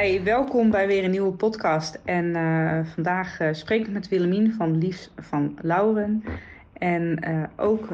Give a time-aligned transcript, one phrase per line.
[0.00, 1.98] Hi, welkom bij weer een nieuwe podcast.
[2.04, 6.24] En uh, vandaag uh, spreek ik met Willemien van Liefs van Lauren.
[6.72, 7.88] En uh, ook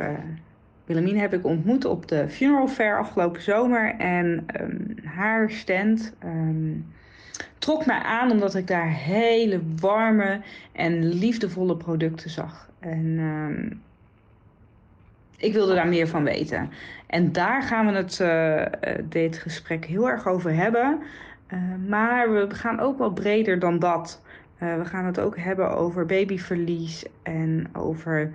[0.84, 3.94] Willemien heb ik ontmoet op de Funeral Fair afgelopen zomer.
[3.98, 6.86] En um, haar stand um,
[7.58, 10.40] trok mij aan omdat ik daar hele warme
[10.72, 12.70] en liefdevolle producten zag.
[12.80, 13.82] En um,
[15.36, 16.70] ik wilde daar meer van weten.
[17.06, 21.02] En daar gaan we het dit gesprek heel erg over hebben.
[21.52, 21.58] Uh,
[21.88, 24.22] maar we gaan ook wel breder dan dat.
[24.62, 28.32] Uh, we gaan het ook hebben over babyverlies en over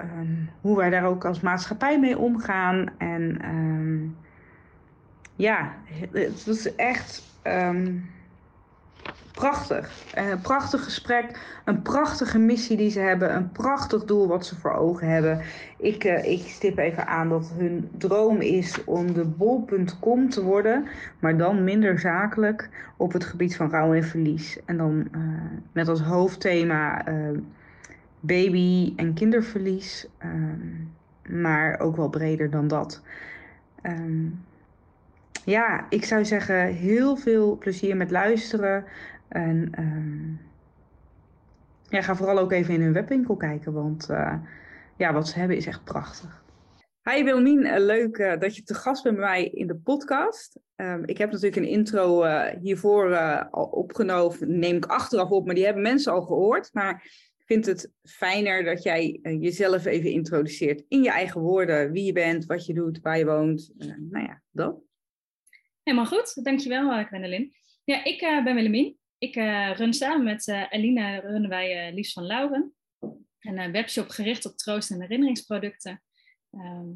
[0.00, 2.86] um, hoe wij daar ook als maatschappij mee omgaan.
[2.98, 4.16] En um,
[5.36, 5.74] ja,
[6.12, 8.10] het was echt um,
[9.32, 10.12] prachtig.
[10.14, 14.72] Een prachtig gesprek, een prachtige missie die ze hebben, een prachtig doel wat ze voor
[14.72, 15.40] ogen hebben.
[15.76, 20.86] Ik, uh, ik stip even aan dat hun droom is om de bol.com te worden,
[21.18, 24.58] maar dan minder zakelijk op het gebied van rouw en verlies.
[24.64, 25.08] En dan
[25.72, 27.04] met als hoofdthema
[28.20, 30.92] baby- en kinderverlies, um,
[31.28, 33.02] maar ook wel breder dan dat.
[33.82, 34.44] Um,
[35.50, 38.84] ja, ik zou zeggen heel veel plezier met luisteren.
[39.28, 40.40] En um,
[41.88, 44.34] ja, ga vooral ook even in hun webwinkel kijken, want uh,
[44.96, 46.44] ja, wat ze hebben is echt prachtig.
[47.10, 50.58] Hi Wilmien, leuk uh, dat je te gast bent bij mij in de podcast.
[50.76, 52.24] Um, ik heb natuurlijk een intro
[52.60, 53.16] hiervoor
[53.50, 56.70] al opgenomen, neem ik achteraf op, maar die hebben mensen al gehoord.
[56.72, 57.02] Maar
[57.38, 62.12] ik vind het fijner dat jij jezelf even introduceert in je eigen woorden, wie je
[62.12, 63.72] bent, wat je doet, waar je woont.
[64.10, 64.89] nou ja, dat.
[65.90, 67.54] Helemaal goed, dankjewel Gwendolyn.
[67.84, 68.98] Ja, ik uh, ben Willemien.
[69.18, 72.74] Ik uh, run samen met uh, Eline runnen wij Liefs van Lauren.
[73.40, 76.02] Een webshop gericht op troost- en herinneringsproducten.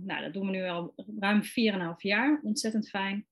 [0.04, 1.48] nou, dat doen we nu al ruim 4,5
[1.96, 2.40] jaar.
[2.42, 3.26] Ontzettend fijn.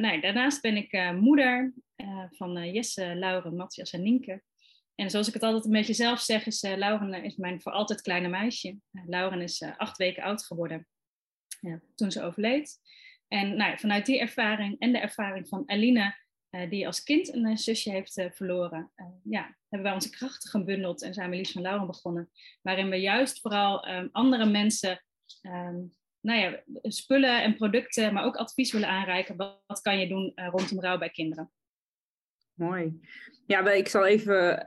[0.00, 1.74] nou, daarnaast ben ik moeder
[2.30, 4.42] van Jesse, Lauren, Matthias en Nienke.
[4.94, 8.00] En zoals ik het altijd een beetje zelf zeg, is Lauren is mijn voor altijd
[8.00, 8.78] kleine meisje.
[9.06, 10.86] Lauren is acht weken oud geworden
[11.94, 12.78] toen ze overleed.
[13.28, 16.16] En nou, vanuit die ervaring en de ervaring van Eline,
[16.50, 18.92] uh, die als kind een uh, zusje heeft uh, verloren,
[19.22, 22.30] ja, hebben wij onze krachten gebundeld en zijn we Lies van Lauren begonnen.
[22.62, 25.02] Waarin we juist vooral um, andere mensen
[25.42, 29.36] um, nou ja, spullen en producten, maar ook advies willen aanreiken.
[29.36, 31.50] Wat, kan je doen rondom rouw bij kinderen?
[32.52, 33.00] Mooi.
[33.46, 34.66] Ja, ik zal even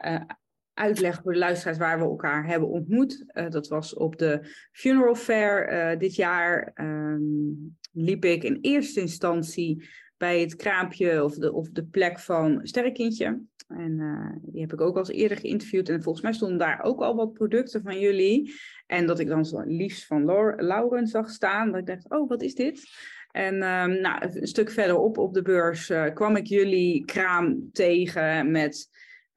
[0.74, 3.26] uitleggen voor de luisteraars waar we elkaar hebben ontmoet.
[3.34, 6.72] Dat was op de Funeral Fair dit jaar.
[6.76, 12.60] Um, liep ik in eerste instantie bij het kraampje of de, of de plek van
[12.64, 13.42] Sterrenkindje.
[13.68, 15.90] En uh, die heb ik ook al eens eerder geïnterviewd.
[15.90, 18.54] En volgens mij stonden daar ook al wat producten van jullie.
[18.88, 21.72] En dat ik dan zo liefst van Lauren zag staan.
[21.72, 22.90] Dat ik dacht, oh, wat is dit?
[23.32, 28.52] En um, nou, een stuk verderop op de beurs uh, kwam ik jullie kraam tegen
[28.52, 28.90] met,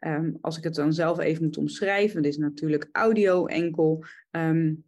[0.07, 4.05] um, als ik het dan zelf even moet omschrijven, dit is natuurlijk audio enkel.
[4.31, 4.85] Um,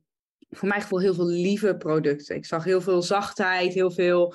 [0.57, 2.37] voor mijn gevoel heel veel lieve producten.
[2.37, 4.35] Ik zag heel veel zachtheid, heel veel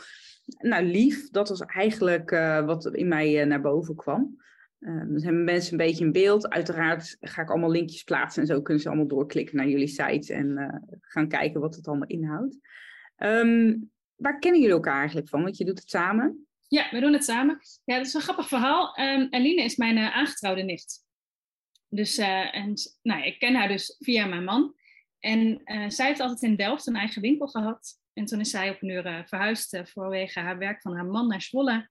[0.57, 1.29] nou, lief.
[1.29, 4.37] Dat was eigenlijk uh, wat in mij uh, naar boven kwam.
[4.79, 6.49] Uh, dan hebben mensen een beetje in beeld.
[6.49, 10.33] Uiteraard ga ik allemaal linkjes plaatsen en zo kunnen ze allemaal doorklikken naar jullie site
[10.33, 12.57] en gaan kijken wat het allemaal inhoudt.
[13.17, 15.43] Um, waar kennen jullie elkaar eigenlijk van?
[15.43, 16.47] Want je doet het samen.
[16.67, 17.59] Ja, we doen het samen.
[17.83, 18.99] Ja, dat is een grappig verhaal.
[18.99, 21.07] Um, Eline is mijn aangetrouwde nicht.
[21.87, 24.73] Dus en, nou, ik ken haar dus via mijn man.
[25.19, 27.99] En uh, zij heeft altijd in Delft een eigen winkel gehad.
[28.13, 31.05] En toen is zij op een uur uh, verhuisd uh, vanwege haar werk van haar
[31.05, 31.89] man naar Zwolle.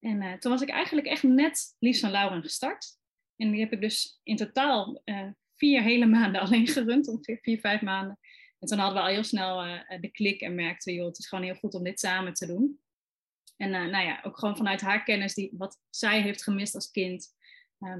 [0.00, 2.86] En toen was ik eigenlijk echt net Lies van Lauren gestart.
[3.36, 5.02] En die heb ik dus in totaal
[5.56, 8.18] vier hele maanden alleen gerund, ongeveer vier, vijf maanden.
[8.58, 9.56] En toen hadden we al heel snel
[10.00, 12.80] de klik en merkten, joh, het is gewoon heel goed om dit samen te doen.
[13.56, 17.34] En nou ja, ook gewoon vanuit haar kennis, die, wat zij heeft gemist als kind,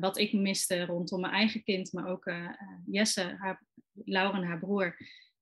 [0.00, 2.32] wat ik miste rondom mijn eigen kind, maar ook
[2.87, 3.62] Jesse, haar,
[4.05, 4.96] Lauren, haar broer,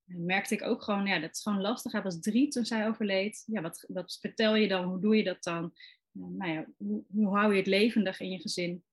[0.06, 1.92] uh, merkte ik ook gewoon, ja, dat is gewoon lastig.
[1.92, 3.42] Hij was drie toen zij overleed.
[3.46, 4.84] Ja, wat, wat vertel je dan?
[4.84, 5.72] Hoe doe je dat dan?
[6.12, 8.84] nou ja, hoe, hoe, hou je het levendig in je gezin?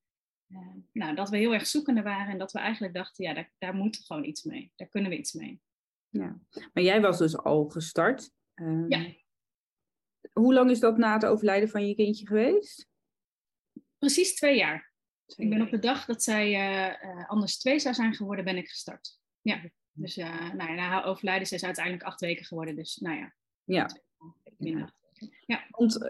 [0.92, 3.74] nou, dat we heel erg zoekende waren en dat we eigenlijk dachten, ja, daar, daar
[3.74, 4.72] moet gewoon iets mee.
[4.76, 5.62] Daar kunnen we iets mee.
[6.10, 6.40] Ja,
[6.74, 8.32] maar jij was dus al gestart.
[8.56, 9.14] Um, ja.
[10.34, 12.88] Hoe lang is dat na het overlijden van je kindje geweest?
[13.98, 14.94] Precies twee jaar.
[15.36, 18.70] ik ben op de dag dat zij uh, anders twee zou zijn geworden, ben ik
[18.70, 19.20] gestart.
[19.50, 19.62] Ja,
[19.94, 22.76] dus uh, nou ja, na haar overlijden is ze uiteindelijk acht weken geworden.
[22.76, 23.34] Dus nou ja.
[23.64, 23.90] Ja.
[25.46, 25.66] Ja.
[25.70, 26.10] Want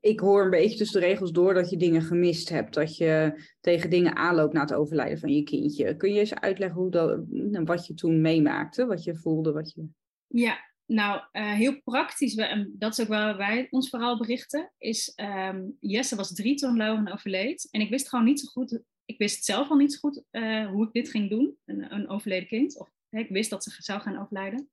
[0.00, 2.74] ik hoor een beetje tussen de regels door dat je dingen gemist hebt.
[2.74, 5.96] Dat je tegen dingen aanloopt na het overlijden van je kindje.
[5.96, 7.20] Kun je eens uitleggen hoe dat,
[7.64, 8.86] wat je toen meemaakte?
[8.86, 9.52] Wat je voelde?
[9.52, 9.86] Wat je...
[10.26, 15.12] Ja, nou, uh, heel praktisch, en dat is ook waar wij ons vooral berichten, is
[15.50, 17.68] um, Jesse was drie toen Lauren overleed.
[17.70, 20.66] En ik wist gewoon niet zo goed, ik wist zelf al niet zo goed uh,
[20.70, 22.78] hoe ik dit ging doen, een, een overleden kind.
[22.78, 24.70] Of ik wist dat ze zou gaan overlijden.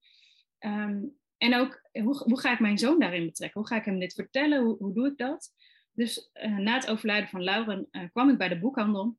[0.59, 3.59] Um, en ook, hoe, hoe ga ik mijn zoon daarin betrekken?
[3.59, 4.63] Hoe ga ik hem dit vertellen?
[4.63, 5.53] Hoe, hoe doe ik dat?
[5.91, 9.17] Dus uh, na het overlijden van Lauren kwam ik bij de boekhandel,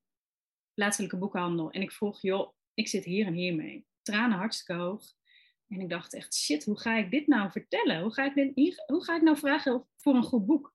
[0.74, 1.70] plaatselijke boekhandel.
[1.70, 3.86] En ik vroeg, joh, ik zit hier en hier mee.
[4.02, 5.14] Tranen hartstikke hoog.
[5.68, 8.00] En ik dacht echt, shit, hoe ga ik dit nou vertellen?
[8.00, 10.74] Hoe ga ik, dit hoe ga ik nou vragen voor een goed boek?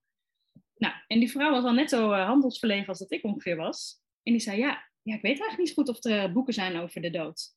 [0.76, 4.02] Nou, en die vrouw was al net zo handelsverlegen als dat ik ongeveer was.
[4.30, 7.02] En die zei, ja, ja, ik weet eigenlijk niet goed of er boeken zijn over
[7.02, 7.56] de dood.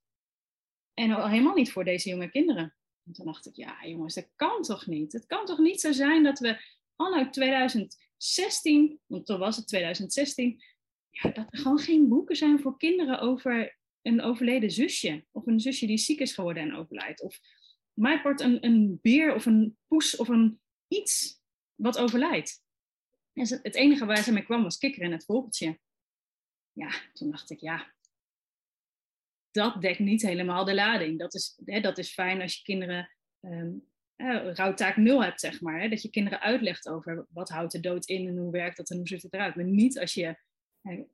[0.95, 2.75] En al helemaal niet voor deze jonge kinderen.
[3.05, 5.13] En toen dacht ik, ja jongens, dat kan toch niet?
[5.13, 6.63] Het kan toch niet zo zijn dat we
[6.97, 10.63] anno 2016, want toen was het 2016,
[11.11, 15.25] ja, dat er gewoon geen boeken zijn voor kinderen over een overleden zusje.
[15.31, 17.23] Of een zusje die ziek is geworden en overlijdt.
[17.23, 17.41] Of
[17.93, 21.41] mij part een, een beer of een poes of een iets
[21.75, 22.63] wat overlijdt.
[23.33, 25.79] En het enige waar ze mee kwam was kikker en het vogeltje.
[26.73, 27.93] Ja, toen dacht ik, ja,
[29.51, 31.19] dat dekt niet helemaal de lading.
[31.19, 33.11] Dat is, hè, dat is fijn als je kinderen
[33.41, 33.91] um,
[34.55, 35.81] rouwtaak nul hebt, zeg maar.
[35.81, 38.91] Hè, dat je kinderen uitlegt over wat houdt de dood in en hoe werkt dat
[38.91, 39.55] en hoe ziet het eruit.
[39.55, 40.37] Maar niet als je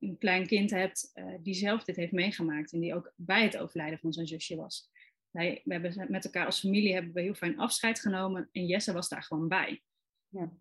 [0.00, 3.56] een klein kind hebt uh, die zelf dit heeft meegemaakt en die ook bij het
[3.56, 4.90] overlijden van zijn zusje was.
[5.30, 8.92] Wij, we hebben met elkaar als familie hebben we heel fijn afscheid genomen en Jesse
[8.92, 9.82] was daar gewoon bij.
[10.28, 10.52] Ja.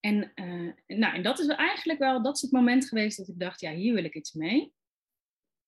[0.00, 3.38] En, uh, nou, en dat is eigenlijk wel, dat is het moment geweest dat ik
[3.38, 4.72] dacht, ja, hier wil ik iets mee.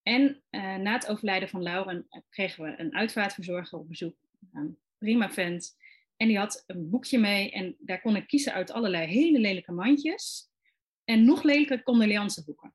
[0.03, 4.17] En uh, na het overlijden van Lauren kregen we een uitvaartverzorger op bezoek.
[4.53, 5.77] Een prima vent.
[6.17, 9.73] En die had een boekje mee en daar kon ik kiezen uit allerlei hele lelijke
[9.73, 10.51] mandjes
[11.05, 12.75] en nog lelijker condoleanceboeken.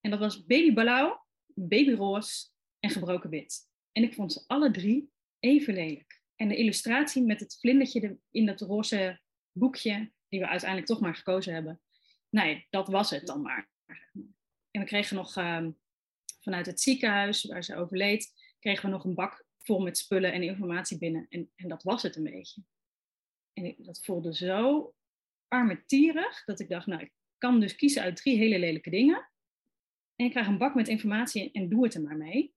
[0.00, 3.68] En dat was Baby Blauw, Baby Roos en Gebroken Wit.
[3.92, 6.22] En ik vond ze alle drie even lelijk.
[6.36, 9.20] En de illustratie met het vlindertje in dat roze
[9.52, 11.80] boekje, die we uiteindelijk toch maar gekozen hebben.
[12.28, 13.68] Nee, dat was het dan maar.
[14.70, 15.66] En we kregen nog uh,
[16.40, 20.42] vanuit het ziekenhuis waar ze overleed, kregen we nog een bak vol met spullen en
[20.42, 21.26] informatie binnen.
[21.28, 22.62] En, en dat was het een beetje.
[23.52, 24.94] En dat voelde zo
[25.48, 29.30] armetierig dat ik dacht, nou, ik kan dus kiezen uit drie hele lelijke dingen.
[30.16, 32.54] En ik krijg een bak met informatie en doe het er maar mee.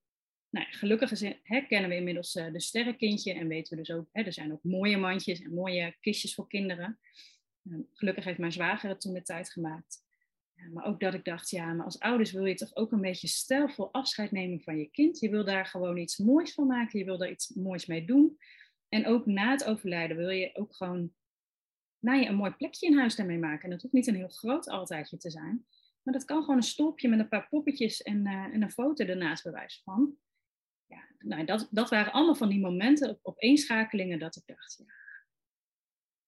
[0.50, 1.22] Nou, gelukkig is,
[1.68, 4.64] kennen we inmiddels uh, de sterrenkindje en weten we dus ook, hè, er zijn ook
[4.64, 7.00] mooie mandjes en mooie kistjes voor kinderen.
[7.69, 10.07] Uh, gelukkig heeft mijn zwager het toen de tijd gemaakt.
[10.71, 13.27] Maar ook dat ik dacht, ja, maar als ouders wil je toch ook een beetje
[13.27, 15.19] stijlvol afscheid nemen van je kind.
[15.19, 18.38] Je wil daar gewoon iets moois van maken, je wil daar iets moois mee doen.
[18.89, 21.13] En ook na het overlijden wil je ook gewoon
[22.00, 23.63] nou een mooi plekje in huis daarmee maken.
[23.63, 25.66] En dat hoeft niet een heel groot altaartje te zijn.
[26.04, 29.06] Maar dat kan gewoon een stolpje met een paar poppetjes en, uh, en een foto
[29.06, 30.18] ernaast bewijs van.
[30.85, 34.94] Ja, nou, dat, dat waren allemaal van die momenten op, opeenschakelingen dat ik dacht, ja,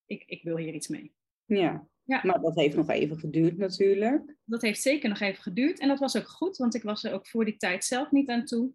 [0.05, 1.13] ik, ik wil hier iets mee.
[1.45, 1.88] Ja.
[2.03, 4.36] ja, maar dat heeft nog even geduurd natuurlijk.
[4.45, 5.79] Dat heeft zeker nog even geduurd.
[5.79, 8.29] En dat was ook goed, want ik was er ook voor die tijd zelf niet
[8.29, 8.71] aan toe.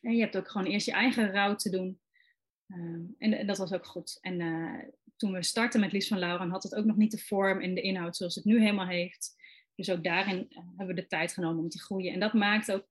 [0.00, 2.00] En je hebt ook gewoon eerst je eigen rouw te doen.
[2.66, 4.18] Uh, en, dat was ook goed.
[4.20, 4.82] En uh,
[5.16, 7.74] toen we startten met Lies van Lauren had het ook nog niet de vorm en
[7.74, 9.34] de inhoud zoals het nu helemaal heeft.
[9.74, 12.12] Dus ook daarin eh, hebben we de tijd genomen om te groeien.
[12.12, 12.86] En dat maakt, ook,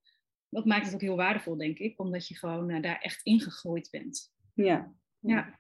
[0.50, 3.88] dat maakt het ook heel waardevol, denk ik, omdat je gewoon uh, daar echt ingegroeid
[3.92, 4.34] bent.
[4.54, 4.94] Ja.
[5.20, 5.60] ja.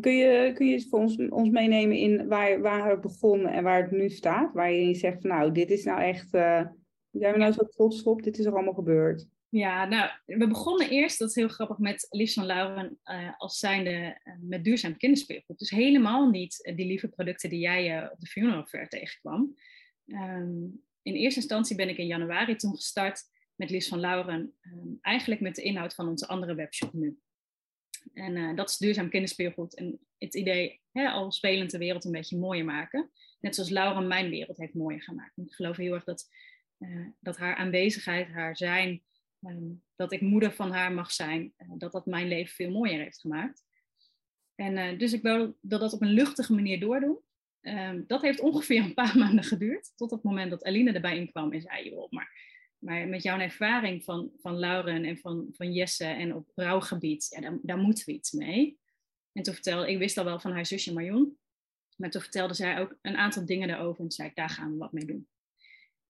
[0.00, 3.82] Kun je, kun je voor ons, ons meenemen in waar, waar het begon en waar
[3.82, 4.52] het nu staat?
[4.52, 6.66] Waar je zegt van nou, dit is nou echt, uh,
[7.10, 9.26] zijn we nou zo trots op, dit is er allemaal gebeurd.
[9.48, 13.58] Ja, nou, we begonnen eerst, dat is heel grappig, met Lies van Lauren uh, als
[13.58, 15.58] zijnde uh, met duurzaam kinderspeelgoed.
[15.58, 19.54] Dus helemaal niet die lieve producten die jij op de funeral fair tegenkwam.
[20.06, 23.22] Um, in eerste instantie ben ik in januari toen gestart
[23.54, 27.18] met Lies van Lauren, um, eigenlijk met de inhoud van onze andere webshop nu.
[28.14, 32.38] En dat is duurzaam kinderspeelgoed en het idee, hè, al spelend de wereld een beetje
[32.38, 33.10] mooier maken.
[33.40, 35.38] Net zoals Lauren mijn wereld heeft mooier gemaakt.
[35.38, 36.28] Ik geloof heel erg dat,
[37.20, 39.02] dat haar aanwezigheid, haar zijn,
[39.42, 43.02] Ehm, dat ik moeder van haar mag zijn, uh, dat dat mijn leven veel mooier
[43.02, 43.64] heeft gemaakt.
[44.54, 47.20] En dus ik wil dat dat op een luchtige manier doordoen.
[47.60, 49.92] ehm, dat heeft ongeveer een paar maanden geduurd.
[49.96, 52.51] Tot het moment dat Aline erbij inkwam en zei, joh, maar,
[52.82, 57.40] maar met jouw ervaring van, van Lauren en van, van Jesse en op rouwgebied, ja,
[57.40, 58.78] daar, daar moeten we iets mee.
[59.32, 61.38] En toen vertelde, ik wist al wel van haar zusje Marion,
[61.96, 64.92] maar toen vertelde zij ook een aantal dingen daarover en zei, daar gaan we wat
[64.92, 65.28] mee doen.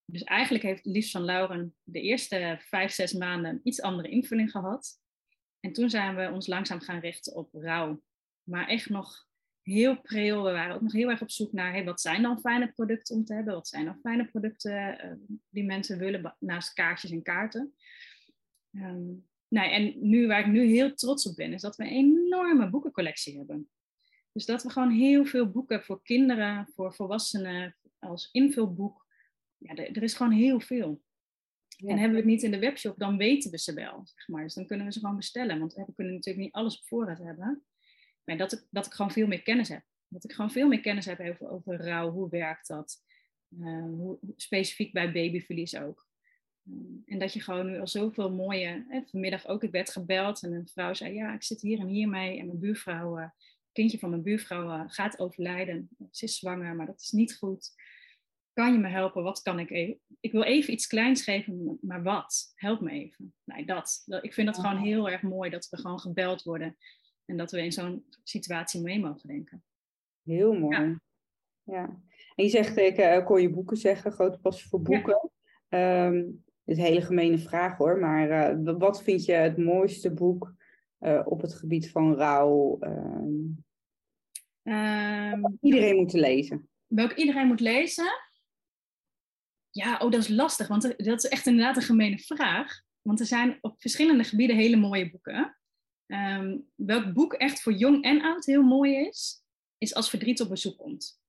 [0.05, 5.01] Dus eigenlijk heeft Lies van Lauren de eerste vijf, zes maanden iets andere invulling gehad.
[5.61, 8.03] En toen zijn we ons langzaam gaan richten op rouw.
[8.43, 9.27] Maar echt nog
[9.63, 10.43] heel pril.
[10.43, 13.17] We waren ook nog heel erg op zoek naar hey, wat zijn dan fijne producten
[13.17, 13.55] om te hebben?
[13.55, 17.75] Wat zijn dan fijne producten uh, die mensen willen naast kaartjes en kaarten?
[18.71, 21.91] Um, nou, en nu, waar ik nu heel trots op ben, is dat we een
[21.91, 23.69] enorme boekencollectie hebben.
[24.33, 29.07] Dus dat we gewoon heel veel boeken voor kinderen, voor volwassenen, als invulboek.
[29.57, 31.03] Ja, er, is gewoon heel veel.
[31.77, 34.01] En hebben we het niet in de webshop, dan weten we ze wel.
[34.05, 34.43] Zeg maar.
[34.43, 35.59] Dus dan kunnen we ze gewoon bestellen.
[35.59, 37.65] Want we kunnen natuurlijk niet alles op voorraad hebben.
[38.25, 39.83] Maar dat ik, dat ik gewoon veel meer kennis heb.
[40.09, 42.11] Dat ik gewoon veel meer kennis heb over, over rouw.
[42.11, 43.03] Hoe werkt dat?
[43.59, 46.11] Uh, hoe, specifiek bij babyverlies ook.
[47.07, 48.85] En dat je gewoon nu al zoveel mooie.
[48.89, 51.87] Hè, vanmiddag ook, ik werd gebeld en een vrouw zei: Ja, ik zit hier en
[51.87, 52.39] hier mee.
[52.39, 53.29] En mijn buurvrouw, uh,
[53.73, 55.89] kindje van mijn buurvrouw, uh, gaat overlijden.
[56.11, 57.71] Ze is zwanger, maar dat is niet goed.
[58.53, 59.23] Kan je me helpen?
[59.23, 60.01] Wat kan ik even?
[60.21, 62.53] Ik wil even iets kleins geven, maar wat?
[62.55, 63.35] Help me even.
[63.45, 64.05] Nee, dat.
[64.21, 66.77] Ik vind dat gewoon heel erg mooi dat we gewoon gebeld worden.
[67.25, 69.65] En dat we in zo'n situatie mee mogen denken.
[70.23, 70.77] Heel mooi.
[70.77, 71.01] Ja.
[71.63, 72.01] ja.
[72.35, 75.31] En je zegt, ik uh, kon je boeken zeggen, grote passie voor boeken.
[75.69, 76.07] Ja.
[76.07, 80.55] Um, is een hele gemene vraag hoor, maar uh, wat vind je het mooiste boek
[81.01, 82.79] uh, op het gebied van rouw?
[82.81, 83.65] Um,
[84.63, 86.69] um, iedereen moet lezen.
[86.87, 88.13] Welke iedereen moet lezen?
[89.71, 92.81] Ja, oh, dat is lastig, want dat is echt inderdaad een gemene vraag.
[93.01, 95.59] Want er zijn op verschillende gebieden hele mooie boeken.
[96.13, 99.45] Um, welk boek echt voor jong en oud heel mooi is,
[99.79, 101.21] is Als Verdriet op bezoek komt.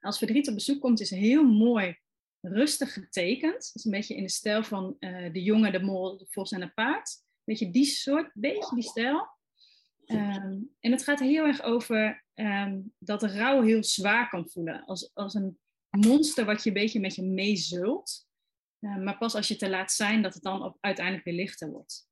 [0.00, 1.98] Als Verdriet op bezoek komt is heel mooi
[2.40, 3.52] rustig getekend.
[3.52, 6.50] Dat is een beetje in de stijl van uh, de jongen, de mol, de vos
[6.50, 7.22] en het paard.
[7.44, 9.28] Weet je, die soort, beetje die stijl.
[10.06, 14.84] Um, en het gaat heel erg over um, dat de rouw heel zwaar kan voelen.
[14.84, 15.58] Als, als een
[15.90, 18.26] monster wat je een beetje met je meezult.
[18.80, 21.70] Uh, maar pas als je te laat zijn, dat het dan op, uiteindelijk weer lichter
[21.70, 22.09] wordt.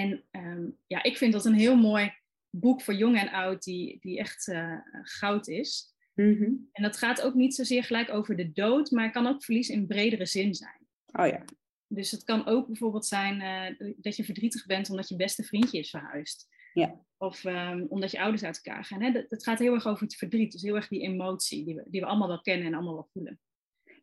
[0.00, 2.12] En um, ja, ik vind dat een heel mooi
[2.50, 5.94] boek voor jong en oud, die, die echt uh, goud is.
[6.14, 6.68] Mm-hmm.
[6.72, 9.86] En dat gaat ook niet zozeer gelijk over de dood, maar kan ook verlies in
[9.86, 10.86] bredere zin zijn.
[11.12, 11.44] Oh ja.
[11.86, 15.78] Dus het kan ook bijvoorbeeld zijn uh, dat je verdrietig bent omdat je beste vriendje
[15.78, 16.48] is verhuisd.
[16.72, 17.04] Ja.
[17.16, 19.02] Of um, omdat je ouders uit elkaar gaan.
[19.02, 19.26] Hè?
[19.28, 20.52] Dat, gaat heel erg over het verdriet.
[20.52, 23.08] Dus heel erg die emotie die we, die we allemaal wel kennen en allemaal wel
[23.12, 23.40] voelen.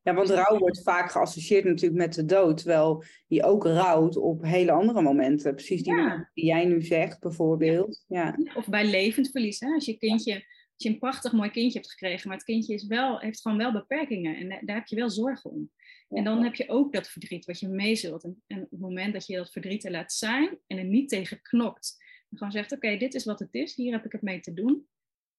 [0.08, 4.44] Ja, want rouw wordt vaak geassocieerd natuurlijk met de dood, terwijl je ook rouwt op
[4.44, 5.56] hele andere momenten.
[5.56, 6.30] Precies die, ja.
[6.34, 8.06] die jij nu zegt, bijvoorbeeld.
[8.08, 8.38] Ja.
[8.56, 9.60] Of bij levend verlies.
[9.60, 9.68] Hè?
[9.68, 10.44] Als je kindje, als
[10.76, 13.72] je een prachtig mooi kindje hebt gekregen, maar het kindje is wel, heeft gewoon wel
[13.72, 15.72] beperkingen en daar heb je wel zorgen om.
[16.10, 18.24] En dan heb je ook dat verdriet wat je meezult.
[18.24, 21.10] En, en op het moment dat je dat verdriet er laat zijn en er niet
[21.10, 21.96] tegen knokt,
[22.30, 24.54] en gewoon zegt: Oké, dit is wat het is, hier heb ik het mee te
[24.54, 24.88] doen,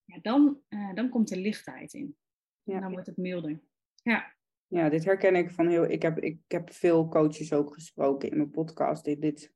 [0.04, 2.16] ja, dan, uh, dan komt er lichtheid in.
[2.62, 2.74] Ja.
[2.74, 3.60] En dan wordt het milder.
[4.02, 4.36] Ja.
[4.68, 5.84] Ja, dit herken ik van heel.
[5.84, 9.04] Ik heb, ik heb veel coaches ook gesproken in mijn podcast.
[9.04, 9.52] Dit, dit,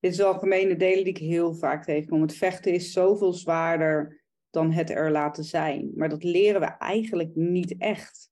[0.00, 2.20] dit is algemene delen die ik heel vaak tegenkom.
[2.20, 5.90] Het vechten is zoveel zwaarder dan het er laten zijn.
[5.94, 8.30] Maar dat leren we eigenlijk niet echt.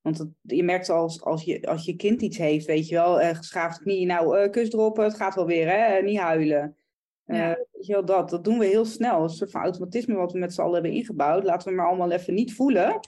[0.00, 3.20] Want het, je merkt als, als, je, als je kind iets heeft, weet je wel,
[3.20, 6.76] uh, geschaafd knie, nou, uh, kus droppen, het gaat wel weer, hè, uh, niet huilen.
[7.24, 7.48] Ja.
[7.72, 9.22] weet je wel, dat, dat doen we heel snel.
[9.22, 11.44] Een soort van automatisme wat we met z'n allen hebben ingebouwd.
[11.44, 13.00] Laten we maar allemaal even niet voelen.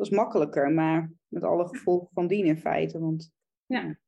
[0.00, 2.98] Dat is makkelijker, maar met alle gevolgen van dien in feite.
[2.98, 3.32] Want,
[3.66, 3.98] ja.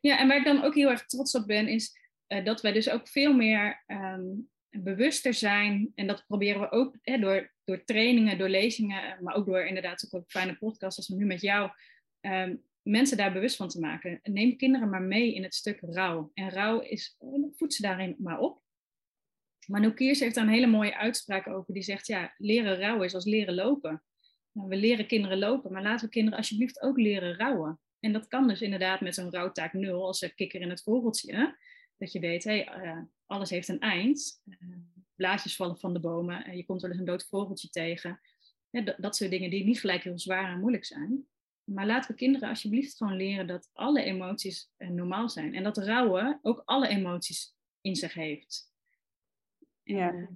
[0.00, 2.72] ja, en waar ik dan ook heel erg trots op ben, is uh, dat wij
[2.72, 5.92] dus ook veel meer um, bewuster zijn.
[5.94, 10.04] En dat proberen we ook hè, door, door trainingen, door lezingen, maar ook door inderdaad
[10.06, 11.70] ook een fijne podcast als we nu met jou.
[12.20, 14.20] Um, mensen daar bewust van te maken.
[14.22, 16.30] Neem kinderen maar mee in het stuk rouw.
[16.34, 17.16] En rouw is,
[17.56, 18.62] voed ze daarin maar op.
[19.66, 21.74] Maar Kiers heeft daar een hele mooie uitspraak over.
[21.74, 24.02] Die zegt, ja, leren rouwen is als leren lopen.
[24.58, 27.80] Nou, we leren kinderen lopen, maar laten we kinderen alsjeblieft ook leren rouwen.
[28.00, 31.58] En dat kan dus inderdaad met zo'n rouwtaak nul, als een kikker in het vogeltje.
[31.96, 34.42] Dat je weet, hey, uh, alles heeft een eind.
[34.44, 34.76] Uh,
[35.14, 36.48] blaadjes vallen van de bomen.
[36.48, 38.20] Uh, je komt wel eens een dood vogeltje tegen.
[38.70, 41.26] dat, dat soort dingen die niet gelijk heel zwaar en moeilijk zijn.
[41.64, 45.54] Maar laten we kinderen alsjeblieft gewoon leren dat alle emoties normaal zijn.
[45.54, 48.72] En dat rouwen ook alle emoties in zich heeft.
[49.82, 50.28] Ja.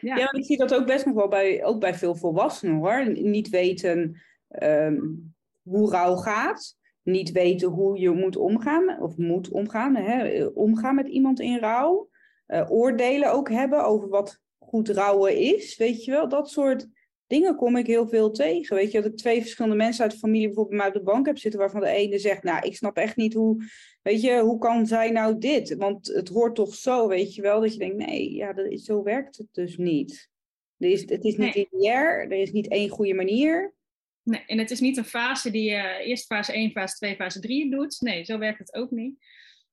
[0.00, 0.32] Ja.
[0.32, 3.10] ik zie dat ook best nog wel bij, ook bij veel volwassenen hoor.
[3.10, 4.20] Niet weten
[4.62, 6.78] um, hoe rouw gaat.
[7.02, 12.08] Niet weten hoe je moet omgaan, of moet omgaan, hè, omgaan met iemand in rouw.
[12.46, 16.28] Uh, oordelen ook hebben over wat goed rouwen is, weet je wel.
[16.28, 16.88] Dat soort
[17.30, 18.76] dingen kom ik heel veel tegen.
[18.76, 21.12] Weet je, dat ik twee verschillende mensen uit de familie bijvoorbeeld bij mij op de
[21.12, 23.64] bank heb zitten, waarvan de ene zegt, nou, ik snap echt niet hoe,
[24.02, 25.74] weet je, hoe kan zij nou dit?
[25.76, 28.84] Want het hoort toch zo, weet je wel, dat je denkt, nee, ja, dat is,
[28.84, 30.30] zo werkt het dus niet.
[30.76, 31.68] Er is, het is niet nee.
[31.70, 33.74] lineair, er is niet één goede manier.
[34.22, 37.40] Nee, en het is niet een fase die je eerst fase 1, fase 2, fase
[37.40, 38.00] 3 doet.
[38.00, 39.14] Nee, zo werkt het ook niet.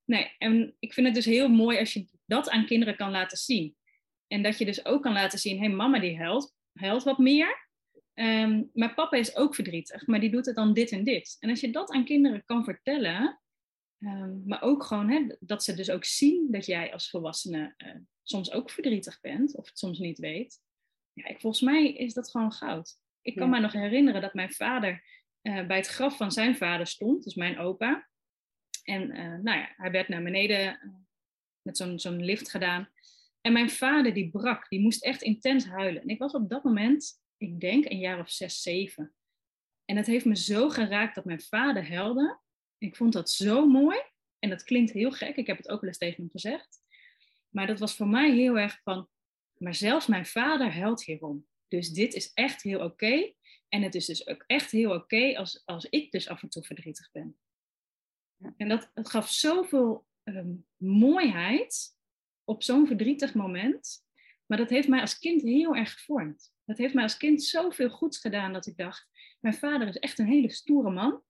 [0.05, 3.37] Nee, en ik vind het dus heel mooi als je dat aan kinderen kan laten
[3.37, 3.75] zien.
[4.27, 7.17] En dat je dus ook kan laten zien, hé, hey, mama die huilt, huilt wat
[7.17, 7.65] meer.
[8.13, 11.37] Um, maar papa is ook verdrietig, maar die doet het dan dit en dit.
[11.39, 13.41] En als je dat aan kinderen kan vertellen,
[13.99, 17.95] um, maar ook gewoon hè, dat ze dus ook zien dat jij als volwassene uh,
[18.23, 20.61] soms ook verdrietig bent of het soms niet weet.
[21.13, 22.95] Ja, ik, volgens mij is dat gewoon goud.
[23.21, 23.55] Ik kan ja.
[23.55, 25.03] me nog herinneren dat mijn vader
[25.41, 28.09] uh, bij het graf van zijn vader stond, dus mijn opa.
[28.83, 30.79] En uh, nou ja, hij werd naar beneden
[31.61, 32.89] met zo'n zo'n lift gedaan.
[33.47, 36.01] En mijn vader die brak, die moest echt intens huilen.
[36.01, 39.13] En ik was op dat moment, ik denk een jaar of zes, zeven.
[39.85, 42.39] En het heeft me zo geraakt dat mijn vader huilde.
[42.77, 43.97] Ik vond dat zo mooi.
[44.39, 46.79] En dat klinkt heel gek, ik heb het ook wel eens tegen hem gezegd.
[47.49, 49.09] Maar dat was voor mij heel erg van,
[49.57, 51.47] maar zelfs mijn vader huilt hierom.
[51.67, 53.05] Dus dit is echt heel oké.
[53.05, 53.35] Okay.
[53.69, 56.49] En het is dus ook echt heel oké okay als, als ik dus af en
[56.49, 57.37] toe verdrietig ben.
[58.57, 61.96] En dat, het gaf zoveel um, mooiheid
[62.47, 64.05] op zo'n verdrietig moment.
[64.45, 66.53] Maar dat heeft mij als kind heel erg gevormd.
[66.65, 70.19] Dat heeft mij als kind zoveel goeds gedaan dat ik dacht, mijn vader is echt
[70.19, 71.23] een hele stoere man.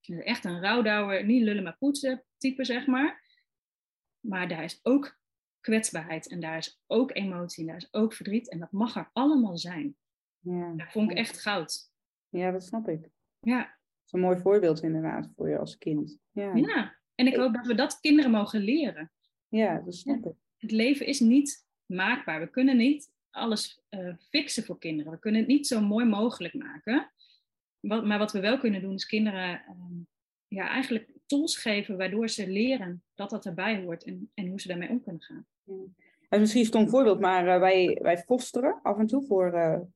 [0.00, 3.24] Echt een rouwdouwer, niet lullen maar poetsen type, zeg maar.
[4.20, 5.18] Maar daar is ook
[5.60, 8.50] kwetsbaarheid en daar is ook emotie en daar is ook verdriet.
[8.50, 9.96] En dat mag er allemaal zijn.
[10.38, 10.72] Ja.
[10.76, 11.92] Dat vond ik echt goud.
[12.28, 13.10] Ja, dat snap ik.
[13.40, 13.58] Ja.
[13.58, 16.18] Dat is een mooi voorbeeld inderdaad voor je als kind.
[16.30, 16.98] Ja, ja.
[17.14, 19.12] en ik hoop dat we dat kinderen mogen leren.
[19.48, 20.34] Ja, dat snap ik.
[20.56, 22.40] Het leven is niet maakbaar.
[22.40, 25.12] We kunnen niet alles uh, fixen voor kinderen.
[25.12, 27.10] We kunnen het niet zo mooi mogelijk maken.
[27.80, 30.00] Wat, maar wat we wel kunnen doen, is kinderen uh,
[30.48, 34.68] ja, eigenlijk tools geven waardoor ze leren dat dat erbij hoort en, en hoe ze
[34.68, 35.46] daarmee om kunnen gaan.
[35.64, 35.74] Ja.
[36.28, 39.52] En misschien een stom voorbeeld, maar uh, wij, wij fosteren af en toe voor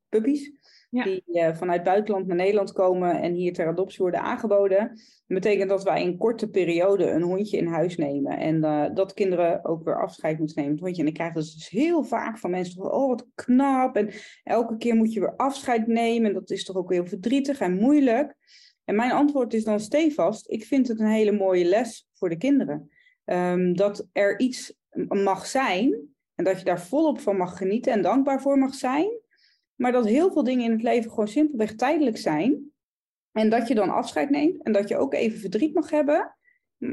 [0.08, 0.50] puppies.
[0.90, 1.04] Ja.
[1.04, 4.88] Die uh, vanuit buitenland naar Nederland komen en hier ter adoptie worden aangeboden.
[4.88, 8.38] Dat betekent dat wij in korte periode een hondje in huis nemen.
[8.38, 8.60] En
[8.94, 11.02] dat kinderen ook weer afscheid moeten nemen het hondje.
[11.02, 13.96] En ik krijg dat dus heel vaak van mensen van, oh wat knap.
[13.96, 14.10] En
[14.42, 16.28] elke keer moet je weer afscheid nemen.
[16.28, 18.36] En dat is toch ook heel verdrietig en moeilijk.
[18.84, 22.36] En mijn antwoord is dan stevast, ik vind het een hele mooie les voor de
[22.36, 22.90] kinderen.
[23.24, 24.74] Um, dat er iets
[25.08, 29.20] mag zijn en dat je daar volop van mag genieten en dankbaar voor mag zijn.
[29.74, 32.70] Maar dat heel veel dingen in het leven gewoon simpelweg tijdelijk zijn.
[33.32, 36.36] En dat je dan afscheid neemt en dat je ook even verdriet mag hebben.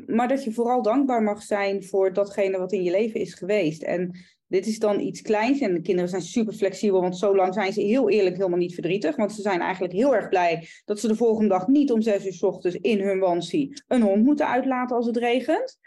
[0.06, 3.84] Maar dat je vooral dankbaar mag zijn voor datgene wat in je leven is geweest.
[3.84, 5.60] En dit is dan iets kleins.
[5.60, 8.73] En de kinderen zijn super flexibel, want zo lang zijn ze heel eerlijk helemaal niet
[8.73, 9.15] verdrietig.
[9.15, 12.25] Want ze zijn eigenlijk heel erg blij dat ze de volgende dag niet om zes
[12.25, 15.78] uur s ochtends in hun wansie een hond moeten uitlaten als het regent.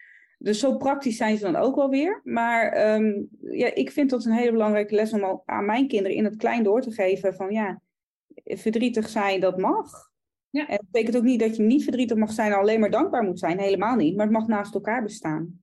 [0.42, 2.20] Dus zo praktisch zijn ze dan ook wel weer.
[2.24, 6.24] Maar um, ja, ik vind dat een hele belangrijke les om aan mijn kinderen in
[6.24, 7.82] het klein door te geven van ja,
[8.44, 10.10] verdrietig zijn, dat mag.
[10.50, 10.68] Ja.
[10.68, 13.22] En dat betekent ook niet dat je niet verdrietig mag zijn en alleen maar dankbaar
[13.22, 13.58] moet zijn.
[13.58, 14.16] Helemaal niet.
[14.16, 15.62] Maar het mag naast elkaar bestaan.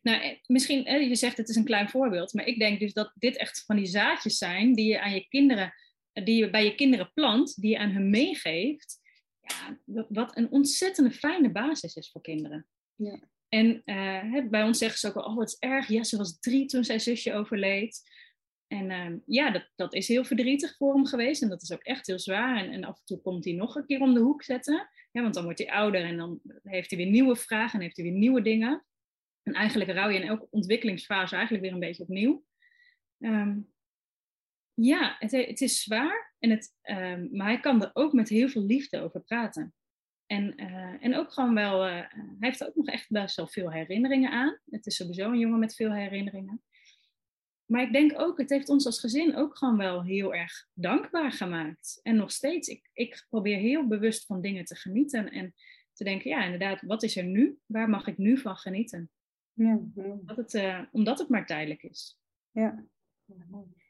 [0.00, 3.12] Nou, eh, misschien, je zegt het is een klein voorbeeld, maar ik denk dus dat
[3.14, 5.72] dit echt van die zaadjes zijn die je aan je kinderen,
[6.12, 8.98] die je bij je kinderen plant, die je aan hun meegeeft.
[9.40, 12.66] Ja, wat een ontzettende fijne basis is voor kinderen.
[12.94, 13.28] Ja.
[13.50, 16.66] En uh, bij ons zeggen ze ook wel, oh wat erg, ja, ze was drie
[16.66, 18.02] toen zijn zusje overleed.
[18.66, 21.82] En uh, ja, dat, dat is heel verdrietig voor hem geweest en dat is ook
[21.82, 22.56] echt heel zwaar.
[22.56, 25.22] En, en af en toe komt hij nog een keer om de hoek zetten, ja,
[25.22, 28.04] want dan wordt hij ouder en dan heeft hij weer nieuwe vragen en heeft hij
[28.04, 28.84] weer nieuwe dingen.
[29.42, 32.44] En eigenlijk rouw je in elke ontwikkelingsfase eigenlijk weer een beetje opnieuw.
[33.18, 33.72] Um,
[34.74, 38.48] ja, het, het, is zwaar, en het, um, maar hij kan er ook met heel
[38.48, 39.74] veel liefde over praten.
[40.30, 43.72] En, uh, en ook gewoon wel, uh, hij heeft ook nog echt best wel veel
[43.72, 44.58] herinneringen aan.
[44.70, 46.62] Het is sowieso een jongen met veel herinneringen.
[47.64, 51.32] Maar ik denk ook, het heeft ons als gezin ook gewoon wel heel erg dankbaar
[51.32, 52.00] gemaakt.
[52.02, 55.30] En nog steeds, ik, ik probeer heel bewust van dingen te genieten.
[55.30, 55.54] En
[55.92, 57.58] te denken, ja inderdaad, wat is er nu?
[57.66, 59.10] Waar mag ik nu van genieten?
[59.52, 60.18] Ja, ja.
[60.22, 62.18] Dat het, uh, omdat het maar tijdelijk is.
[62.50, 62.84] Ja.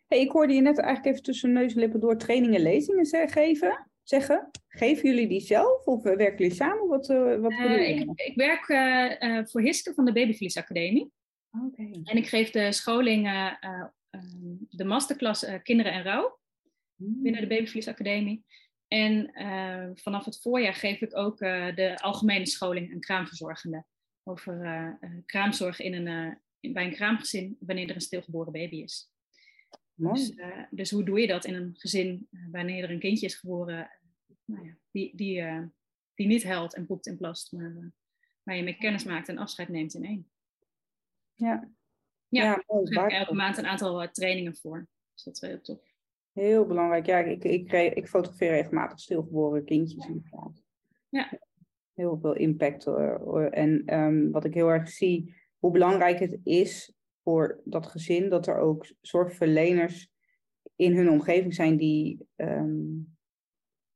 [0.06, 3.89] Hey, ik hoorde je net eigenlijk even tussen neus en lippen door trainingen lezingen geven
[4.10, 4.50] zeggen?
[4.68, 6.88] Geven jullie die zelf of werken jullie samen?
[6.88, 8.64] Wat, uh, wat uh, ik, ik, werk
[9.48, 11.10] voor Hiske van de Babyvlies Academie.
[11.66, 12.00] Okay.
[12.04, 13.24] En ik geef de scholing,
[14.68, 16.38] de masterclass Kinderen en Rouw
[16.96, 17.22] mm.
[17.22, 18.44] binnen de Babyvlies Academie.
[18.88, 19.30] En
[19.94, 23.86] vanaf het voorjaar geef ik ook de algemene scholing aan kraamverzorgenden.
[24.22, 26.38] Over kraamzorg in een,
[26.72, 29.10] bij een kraamgezin wanneer er een stilgeboren baby is.
[29.94, 30.32] Dus,
[30.70, 33.90] dus, hoe doe je dat in een gezin wanneer er een kindje is geboren
[34.50, 35.62] nou ja, die, die, uh,
[36.14, 37.92] die niet huilt en poept en plast, maar
[38.42, 40.30] waar je mee kennis maakt en afscheid neemt in één?
[41.34, 41.70] Ja,
[42.28, 44.88] ja, ja daar ik elke maand een aantal trainingen voor.
[45.14, 45.94] Dus dat is heel tof.
[46.32, 47.06] Heel belangrijk.
[47.06, 50.62] Ja, ik, ik, ik fotografeer regelmatig stilgeboren kindjes inderdaad.
[51.08, 51.38] Ja.
[51.94, 52.86] Heel veel impact.
[53.50, 58.46] En um, wat ik heel erg zie, hoe belangrijk het is voor dat gezin, dat
[58.46, 60.12] er ook zorgverleners
[60.76, 62.28] in hun omgeving zijn die.
[62.36, 63.18] Um,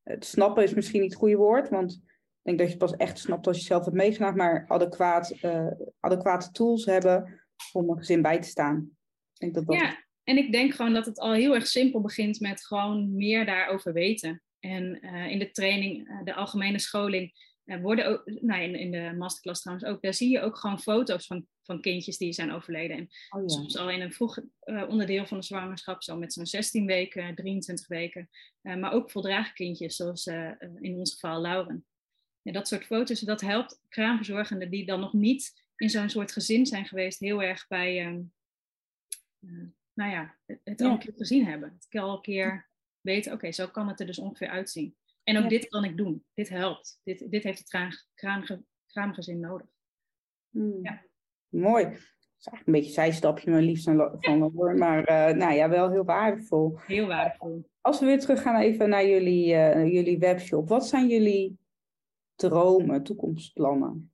[0.04, 2.00] het snappen is misschien niet het goede woord, want ik
[2.42, 5.66] denk dat je het pas echt snapt als je zelf hebt meegemaakt, maar adequaat, uh,
[6.00, 8.90] adequate tools hebben om een gezin bij te staan.
[9.32, 12.00] Ik denk dat dat ja, en ik denk gewoon dat het al heel erg simpel
[12.00, 14.42] begint met gewoon meer daarover weten.
[14.60, 19.60] En uh, in de training, de algemene scholing, worden ook, nou in, in de masterclass
[19.60, 22.96] trouwens ook, daar zie je ook gewoon foto's van, van kindjes die zijn overleden.
[22.96, 23.48] En oh, ja.
[23.48, 24.38] soms al in een vroeg
[24.88, 28.28] onderdeel van de zwangerschap, zo met zo'n 16 weken, 23 weken.
[28.60, 30.26] maar ook voldragenkindjes, zoals
[30.80, 31.84] in ons geval Lauren.
[32.44, 36.66] En dat soort foto's, dat helpt kraamverzorgenden die dan nog niet in zo'n soort gezin
[36.66, 38.22] zijn geweest, heel erg bij, ehm,
[39.92, 41.78] nou ja, het al een keer gezien hebben.
[41.80, 42.68] Het al een keer
[43.00, 44.96] weten, oké, zo kan het er dus ongeveer uitzien.
[45.24, 46.24] En ook dit kan ik doen.
[46.34, 47.00] Dit helpt.
[47.02, 47.98] Dit, dit heeft het
[48.86, 49.66] kraamgezin nodig.
[50.50, 50.78] Hmm.
[50.82, 51.04] Ja.
[51.48, 51.84] Mooi.
[51.84, 54.74] Is eigenlijk een beetje een zijstapje, maar liefst van hoor.
[54.74, 56.78] Maar uh, nou ja, wel heel waardevol.
[56.86, 57.68] Heel waardevol.
[57.80, 60.68] Als we weer terug gaan even naar jullie, uh, jullie webshop.
[60.68, 61.58] Wat zijn jullie
[62.34, 64.12] dromen, toekomstplannen?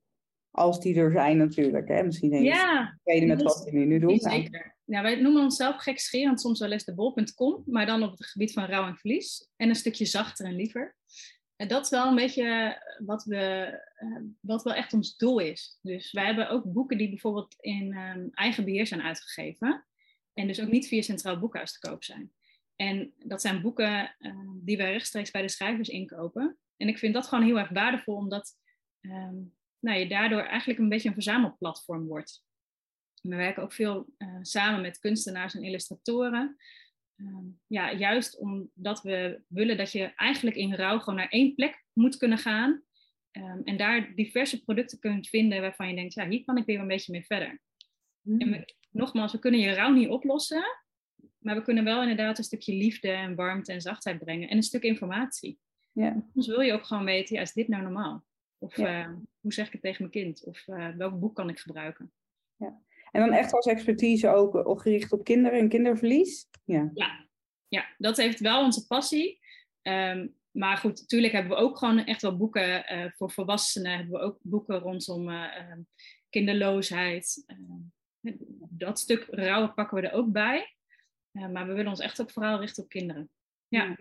[0.51, 1.87] Als die er zijn natuurlijk.
[1.87, 2.03] Hè?
[2.03, 4.19] Misschien heeft ja, reden met wat jullie nu doen.
[4.19, 4.75] Zeker.
[4.85, 8.53] Ja, wij noemen onszelf gekscherend soms wel eens de bol.com, maar dan op het gebied
[8.53, 9.49] van rouw en verlies.
[9.55, 10.95] En een stukje zachter en liever.
[11.61, 13.37] En dat is wel een beetje wat, we,
[13.95, 15.79] eh, wat wel echt ons doel is.
[15.81, 19.85] Dus wij hebben ook boeken die bijvoorbeeld in um, eigen beheer zijn uitgegeven.
[20.33, 22.33] En dus ook niet via Centraal Boekhuis te koop zijn.
[22.75, 26.57] En dat zijn boeken uh, die wij rechtstreeks bij de schrijvers inkopen.
[26.77, 28.57] En ik vind dat gewoon heel erg waardevol, omdat
[29.01, 32.43] um, nou, je daardoor eigenlijk een beetje een verzamelplatform wordt.
[33.21, 36.57] We werken ook veel uh, samen met kunstenaars en illustratoren.
[37.21, 41.85] Uh, ja, juist omdat we willen dat je eigenlijk in rouw gewoon naar één plek
[41.93, 42.83] moet kunnen gaan.
[43.31, 46.79] Um, en daar diverse producten kunt vinden waarvan je denkt, ja, hier kan ik weer
[46.79, 47.59] een beetje mee verder.
[48.21, 48.39] Mm.
[48.39, 50.63] En we, nogmaals, we kunnen je rouw niet oplossen,
[51.37, 54.63] maar we kunnen wel inderdaad een stukje liefde en warmte en zachtheid brengen en een
[54.63, 55.59] stuk informatie.
[56.33, 58.25] Soms wil je ook gewoon weten, ja, is dit nou normaal?
[58.57, 60.45] Of uh, hoe zeg ik het tegen mijn kind?
[60.45, 62.11] Of uh, welk boek kan ik gebruiken?
[62.55, 62.81] Ja.
[63.11, 66.49] En dan echt als expertise ook, ook gericht op kinderen en kinderverlies?
[66.65, 67.27] Ja, ja,
[67.67, 69.39] ja dat heeft wel onze passie.
[69.81, 73.97] Um, maar goed, natuurlijk hebben we ook gewoon echt wel boeken uh, voor volwassenen.
[73.97, 75.73] Hebben we ook boeken rondom uh,
[76.29, 77.43] kinderloosheid.
[78.21, 78.33] Uh,
[78.69, 80.75] dat stuk rouwen pakken we er ook bij.
[81.31, 83.29] maar we willen ons echt ook vooral richten op kinderen.
[83.67, 83.95] Ja.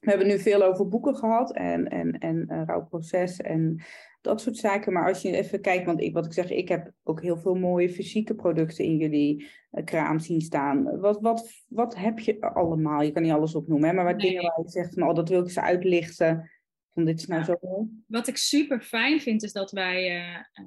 [0.00, 3.82] We hebben nu veel over boeken gehad en, en, en rouwproces en
[4.20, 4.92] dat soort zaken.
[4.92, 7.54] Maar als je even kijkt, want ik, wat ik zeg, ik heb ook heel veel
[7.54, 11.00] mooie fysieke producten in jullie uh, kraam zien staan.
[11.00, 13.02] Wat, wat, wat heb je allemaal?
[13.02, 13.94] Je kan niet alles opnoemen, hè?
[13.94, 14.26] maar wat nee.
[14.26, 16.50] dingen waar je zegt van, oh, dat wil ik ze uitlichten.
[16.92, 17.88] Van dit is nou zo mooi.
[18.06, 20.64] Wat ik super fijn vind, is dat wij uh,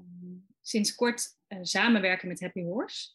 [0.61, 3.09] sinds kort uh, samenwerken met Happy Horse.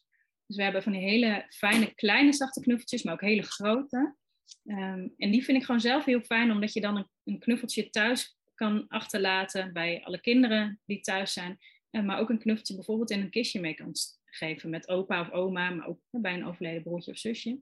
[0.45, 4.15] Dus we hebben van die hele fijne kleine zachte knuffeltjes, maar ook hele grote.
[4.63, 7.89] Um, en die vind ik gewoon zelf heel fijn, omdat je dan een, een knuffeltje
[7.89, 11.59] thuis kan achterlaten bij alle kinderen die thuis zijn.
[11.91, 13.91] Uh, maar ook een knuffeltje bijvoorbeeld in een kistje mee kan
[14.25, 17.59] geven met opa of oma, maar ook bij een overleden broertje of zusje.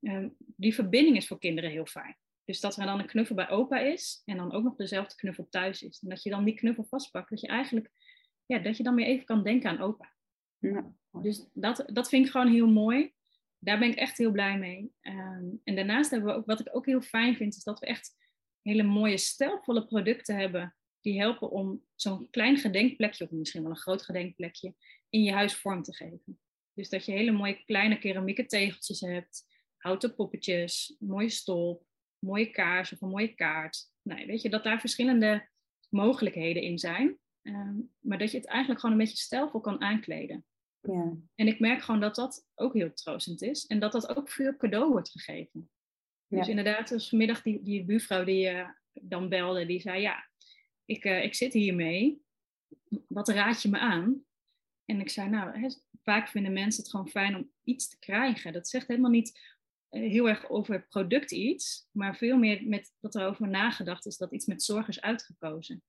[0.00, 2.16] Uh, die verbinding is voor kinderen heel fijn.
[2.44, 5.46] Dus dat er dan een knuffel bij opa is en dan ook nog dezelfde knuffel
[5.50, 6.00] thuis is.
[6.02, 7.90] En dat je dan die knuffel vastpakt, dat je eigenlijk,
[8.46, 10.14] ja, dat je dan weer even kan denken aan opa.
[10.58, 10.92] Ja.
[11.22, 13.12] Dus dat, dat vind ik gewoon heel mooi.
[13.58, 14.92] Daar ben ik echt heel blij mee.
[15.02, 17.86] Um, en daarnaast hebben we ook, wat ik ook heel fijn vind, is dat we
[17.86, 18.16] echt
[18.68, 23.76] hele mooie stijlvolle producten hebben die helpen om zo'n klein gedenkplekje, of misschien wel een
[23.76, 24.74] groot gedenkplekje,
[25.08, 26.40] in je huis vorm te geven.
[26.74, 31.84] Dus dat je hele mooie kleine keramieke tegeltjes hebt, houten poppetjes, mooie stolp,
[32.18, 33.92] mooie kaars of een mooie kaart.
[34.02, 35.48] Nee, weet je, dat daar verschillende
[35.88, 37.18] mogelijkheden in zijn.
[37.42, 40.44] Um, maar dat je het eigenlijk gewoon een beetje stijlvol kan aankleden.
[40.80, 41.16] Ja.
[41.34, 43.66] En ik merk gewoon dat dat ook heel troostend is.
[43.66, 45.70] En dat dat ook veel cadeau wordt gegeven.
[46.28, 50.28] Dus inderdaad, dus vanmiddag die, die buurvrouw die uh, dan belde, die zei, ja,
[50.84, 52.22] ik, uh, ik zit hiermee.
[53.06, 54.24] Wat raad je me aan?
[54.84, 58.52] En ik zei, nou, vaak vinden mensen het gewoon fijn om iets te krijgen.
[58.52, 59.56] Dat zegt helemaal niet
[59.90, 64.06] uh, heel erg over het product iets, maar veel meer met dat er over nagedacht
[64.06, 65.82] is dat iets met zorg is uitgekozen.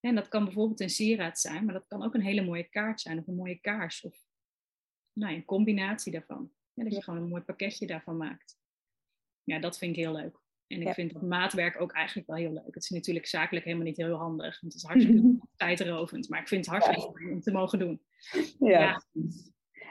[0.00, 3.00] En dat kan bijvoorbeeld een sieraad zijn, maar dat kan ook een hele mooie kaart
[3.00, 4.28] zijn of een mooie kaars of
[5.12, 6.52] nou, een combinatie daarvan.
[6.74, 8.59] Ja, dat je gewoon een mooi pakketje daarvan maakt.
[9.50, 10.38] Ja, dat vind ik heel leuk.
[10.66, 12.74] En ik vind dat maatwerk ook eigenlijk wel heel leuk.
[12.74, 14.60] Het is natuurlijk zakelijk helemaal niet heel handig.
[14.60, 16.28] Want het is hartstikke tijdrovend.
[16.28, 18.02] Maar ik vind het hartstikke leuk om te mogen doen.
[18.58, 19.02] Ja.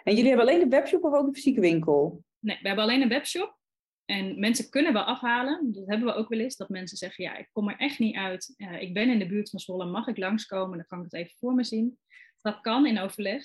[0.03, 2.23] En jullie hebben alleen een webshop of ook een fysieke winkel?
[2.39, 3.57] Nee, we hebben alleen een webshop.
[4.05, 5.71] En mensen kunnen wel afhalen.
[5.71, 6.55] Dat hebben we ook wel eens.
[6.55, 8.53] Dat mensen zeggen, ja, ik kom er echt niet uit.
[8.57, 9.85] Uh, ik ben in de buurt van Zwolle.
[9.85, 10.77] Mag ik langskomen?
[10.77, 11.99] Dan kan ik het even voor me zien.
[12.41, 13.43] Dat kan in overleg.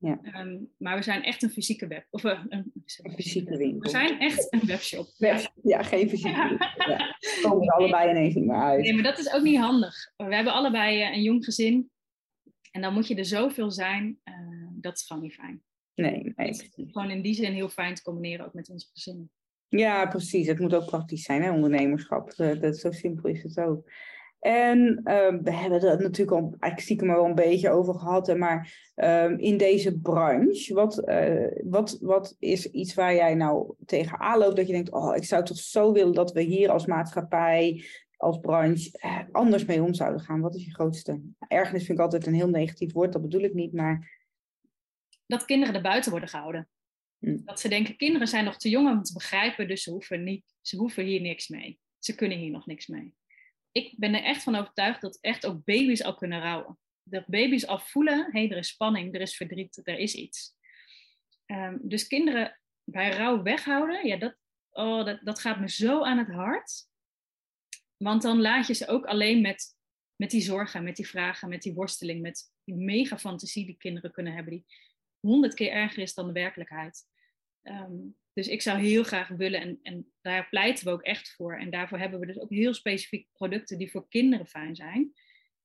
[0.00, 0.40] Ja.
[0.40, 2.06] Um, maar we zijn echt een fysieke web.
[2.10, 3.80] Of uh, een, een, fysieke winkel.
[3.80, 5.06] We zijn echt een webshop.
[5.62, 6.90] Ja, geen fysieke winkel.
[6.90, 7.16] Ja.
[7.42, 8.80] Komen er allebei ineens niet meer uit.
[8.80, 9.94] Nee, maar dat is ook niet handig.
[10.16, 11.90] We hebben allebei uh, een jong gezin.
[12.70, 14.18] En dan moet je er zoveel zijn.
[14.80, 15.62] dat is gewoon niet fijn.
[15.94, 16.48] Nee, nee.
[16.48, 19.30] Is gewoon in die zin heel fijn te combineren ook met ons gezin.
[19.68, 20.46] Ja, precies.
[20.46, 22.30] Het moet ook praktisch zijn, hè, ondernemerschap.
[22.30, 23.90] Eh, dat, zo simpel is het ook.
[24.40, 28.26] En uh, we hebben het natuurlijk al eigenlijk stiekem al een beetje over gehad.
[28.26, 33.74] Hè, maar uh, in deze branche, wat, uh, wat, wat is iets waar jij nou
[33.86, 34.56] tegenaan loopt?
[34.56, 37.84] Dat je denkt, oh, ik zou toch zo willen dat we hier als maatschappij,
[38.16, 40.40] als branche, eh, anders mee om zouden gaan.
[40.40, 41.20] Wat is je grootste?
[41.38, 44.18] Ergernis vind ik altijd een heel negatief woord, dat bedoel ik niet, maar...
[45.26, 46.68] Dat kinderen er buiten worden gehouden.
[47.18, 47.38] Hm.
[47.44, 50.44] Dat ze denken, kinderen zijn nog te jong om te begrijpen, dus ze hoeven, niet,
[50.60, 51.78] ze hoeven hier niks mee.
[51.98, 53.14] Ze kunnen hier nog niks mee.
[53.72, 56.78] Ik ben er echt van overtuigd dat echt ook baby's al kunnen rouwen.
[57.02, 60.54] Dat baby's al voelen, hé, hey, er is spanning, er is verdriet, er is iets.
[61.46, 64.36] Um, dus kinderen bij rouw weghouden, ja, dat,
[64.70, 66.88] oh, dat, dat gaat me zo aan het hart.
[67.96, 69.76] Want dan laat je ze ook alleen met,
[70.16, 74.12] met die zorgen, met die vragen, met die worsteling, met die mega fantasie die kinderen
[74.12, 74.66] kunnen hebben, die
[75.20, 77.06] honderd keer erger is dan de werkelijkheid.
[77.62, 81.58] Um, dus ik zou heel graag willen, en, en daar pleiten we ook echt voor.
[81.58, 85.14] En daarvoor hebben we dus ook heel specifiek producten die voor kinderen fijn zijn.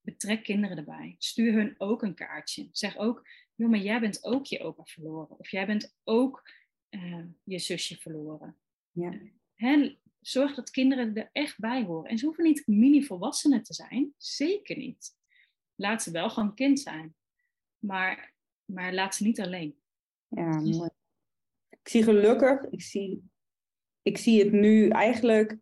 [0.01, 1.15] Betrek kinderen erbij.
[1.17, 2.69] Stuur hun ook een kaartje.
[2.71, 5.39] Zeg ook, joh, maar jij bent ook je opa verloren.
[5.39, 6.49] Of jij bent ook
[6.89, 8.57] uh, je zusje verloren.
[8.91, 9.19] Ja.
[9.55, 12.09] He, zorg dat kinderen er echt bij horen.
[12.09, 14.13] En ze hoeven niet mini-volwassenen te zijn.
[14.17, 15.17] Zeker niet.
[15.75, 17.15] Laat ze wel gewoon kind zijn.
[17.79, 18.33] Maar,
[18.65, 19.75] maar laat ze niet alleen.
[20.27, 20.89] Ja, mooi
[21.85, 23.29] ik zie gelukkig, ik zie,
[24.01, 25.57] ik zie het nu eigenlijk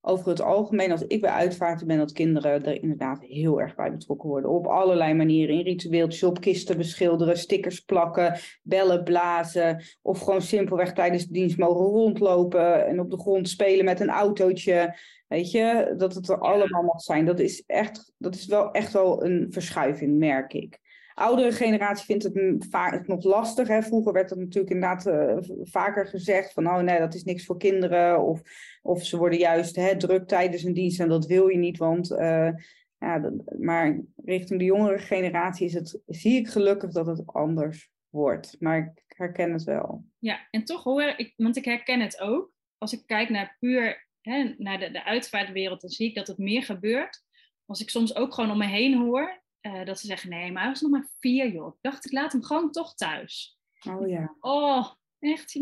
[0.00, 3.90] over het algemeen, als ik bij uitvaarten ben, dat kinderen er inderdaad heel erg bij
[3.90, 4.50] betrokken worden.
[4.50, 5.54] Op allerlei manieren.
[5.54, 9.82] In ritueeltjes, op kisten beschilderen, stickers plakken, bellen blazen.
[10.02, 14.10] Of gewoon simpelweg tijdens de dienst mogen rondlopen en op de grond spelen met een
[14.10, 14.98] autootje.
[15.28, 17.24] Weet je, dat het er allemaal mag zijn.
[17.24, 20.87] Dat is, echt, dat is wel echt wel een verschuiving, merk ik
[21.18, 23.68] oudere generatie vindt het vaak nog lastig.
[23.68, 23.82] Hè.
[23.82, 27.58] Vroeger werd het natuurlijk inderdaad uh, vaker gezegd van oh nee, dat is niks voor
[27.58, 28.22] kinderen.
[28.22, 28.40] Of,
[28.82, 31.78] of ze worden juist hè, druk tijdens een dienst en dat wil je niet.
[31.78, 32.50] Want uh,
[32.98, 37.90] ja, dat, maar richting de jongere generatie is het, zie ik gelukkig dat het anders
[38.08, 38.56] wordt.
[38.58, 40.04] Maar ik herken het wel.
[40.18, 42.52] Ja, en toch hoor ik, want ik herken het ook.
[42.78, 46.38] Als ik kijk naar puur hè, naar de, de uitvaartwereld, dan zie ik dat het
[46.38, 47.22] meer gebeurt.
[47.66, 50.62] Als ik soms ook gewoon om me heen hoor, uh, dat ze zeggen, nee, maar
[50.62, 51.74] hij was nog maar vier, joh.
[51.74, 53.58] Ik dacht, ik laat hem gewoon toch thuis.
[53.86, 54.36] Oh ja.
[54.40, 55.60] Oh, echt.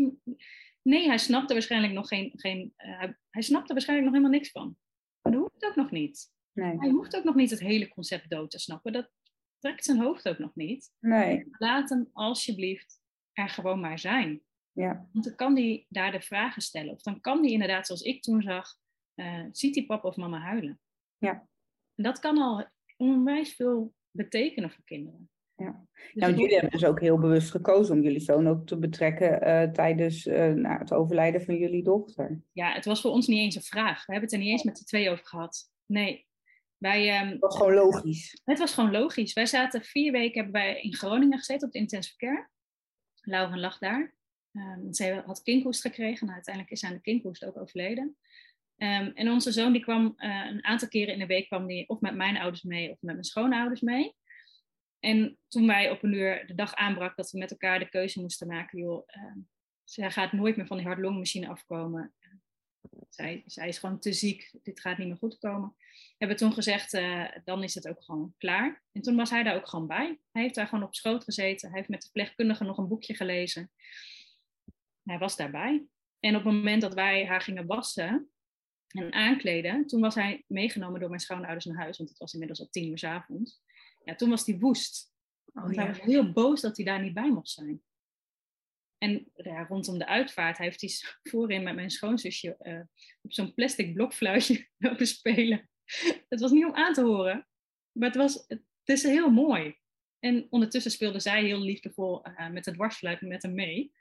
[0.81, 2.31] Nee, hij snapte waarschijnlijk nog geen...
[2.35, 4.77] geen uh, hij, hij snapte waarschijnlijk nog helemaal niks van.
[5.21, 6.31] Maar dat hoeft ook nog niet.
[6.53, 6.77] Nee.
[6.77, 8.93] Hij hoeft ook nog niet het hele concept dood te snappen.
[8.93, 9.11] Dat
[9.59, 10.93] trekt zijn hoofd ook nog niet.
[10.99, 11.45] Nee.
[11.51, 13.01] Laat hem alsjeblieft
[13.33, 14.41] er gewoon maar zijn.
[14.71, 15.09] Ja.
[15.11, 16.93] Want dan kan hij daar de vragen stellen.
[16.93, 18.75] Of dan kan hij inderdaad, zoals ik toen zag,
[19.15, 20.79] uh, ziet hij papa of mama huilen.
[21.17, 21.47] Ja.
[21.95, 22.67] En dat kan al
[22.97, 25.29] onwijs veel betekenen voor kinderen.
[25.55, 25.85] Ja.
[25.93, 29.47] Dus nou, jullie hebben dus ook heel bewust gekozen om jullie zoon ook te betrekken
[29.47, 32.41] uh, tijdens uh, nou, het overlijden van jullie dochter.
[32.51, 34.05] Ja, het was voor ons niet eens een vraag.
[34.05, 35.71] We hebben het er niet eens met de twee over gehad.
[35.85, 36.27] Nee.
[36.77, 38.41] Wij, um, het was gewoon logisch.
[38.43, 39.33] Het was gewoon logisch.
[39.33, 42.49] Wij zaten vier weken hebben wij in Groningen gezeten op de intensive care.
[43.21, 44.15] Lauren lag daar.
[44.51, 46.25] Um, zij had kinkhoest gekregen.
[46.25, 48.17] Nou, uiteindelijk is aan de kinkhoest ook overleden.
[48.77, 51.89] Um, en onze zoon die kwam uh, een aantal keren in de week kwam die
[51.89, 54.15] of met mijn ouders mee of met mijn schoonouders mee.
[54.99, 58.21] En toen wij op een uur de dag aanbrak dat we met elkaar de keuze
[58.21, 59.35] moesten maken, joh, uh,
[59.83, 62.13] zij gaat nooit meer van die hart-longmachine afkomen.
[63.09, 65.75] Zij, zij is gewoon te ziek, dit gaat niet meer goed komen.
[66.17, 68.83] Hebben toen gezegd, uh, dan is het ook gewoon klaar.
[68.91, 70.19] En toen was hij daar ook gewoon bij.
[70.31, 71.69] Hij heeft daar gewoon op schoot gezeten.
[71.69, 73.71] Hij heeft met de verpleegkundige nog een boekje gelezen.
[75.03, 75.85] Hij was daarbij.
[76.19, 78.29] En op het moment dat wij haar gingen wassen,
[78.97, 79.87] en aankleden.
[79.87, 82.89] Toen was hij meegenomen door mijn schoonouders naar huis, want het was inmiddels al tien
[82.89, 83.61] uur s avonds.
[84.03, 85.13] Ja, toen was hij woest.
[85.53, 85.81] Oh, ja.
[85.81, 87.81] Hij was heel boos dat hij daar niet bij mocht zijn.
[88.97, 90.89] En ja, rondom de uitvaart heeft hij
[91.31, 92.81] voorin met mijn schoonzusje uh,
[93.21, 95.69] op zo'n plastic blokfluitje lopen spelen.
[96.29, 97.47] Het was niet om aan te horen,
[97.91, 99.77] maar het, was, het is heel mooi.
[100.19, 103.91] En ondertussen speelde zij heel liefdevol uh, met het dwarsfluit met hem mee.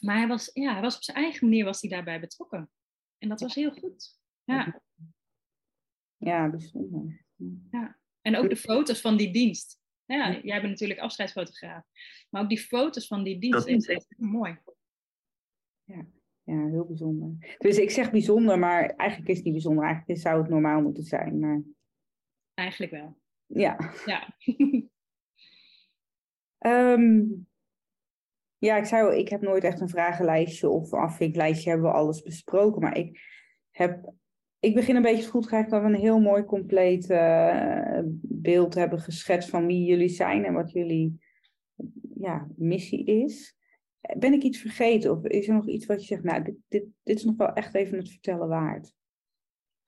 [0.00, 2.70] maar hij was, ja, hij was op zijn eigen manier was hij daarbij betrokken.
[3.22, 4.20] En dat was heel goed.
[4.44, 4.82] Ja,
[6.16, 7.24] ja bijzonder.
[7.70, 7.98] ja.
[8.20, 9.80] En ook de foto's van die dienst.
[10.04, 11.84] Ja, jij bent natuurlijk afscheidsfotograaf.
[12.30, 14.58] Maar ook die foto's van die dienst is echt mooi.
[15.84, 16.06] Ja,
[16.42, 17.56] ja, heel bijzonder.
[17.58, 19.84] Dus ik zeg bijzonder, maar eigenlijk is het niet bijzonder.
[19.84, 21.38] Eigenlijk zou het normaal moeten zijn.
[21.38, 21.62] Maar...
[22.54, 23.20] Eigenlijk wel.
[23.46, 23.92] Ja.
[24.06, 24.36] Ja.
[26.58, 27.24] Ehm,
[28.66, 32.22] ja, ik, zou, ik heb nooit echt een vragenlijstje of een afvinklijstje hebben we alles
[32.22, 32.80] besproken.
[32.80, 33.20] Maar ik
[33.70, 34.12] heb
[34.60, 39.00] ik begin een beetje goed krijgen dat we een heel mooi compleet uh, beeld hebben
[39.00, 41.18] geschetst van wie jullie zijn en wat jullie
[42.14, 43.56] ja, missie is.
[44.18, 46.84] Ben ik iets vergeten of is er nog iets wat je zegt, nou, dit, dit,
[47.02, 48.94] dit is nog wel echt even het vertellen waard?